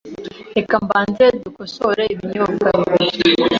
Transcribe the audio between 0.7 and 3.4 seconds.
mbanze dukosore ibinyobwa bibiri.